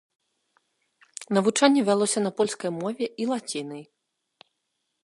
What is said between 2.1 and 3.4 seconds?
на польскай мове і